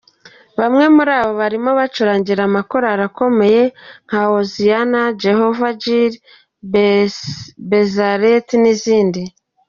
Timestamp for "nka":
4.07-4.21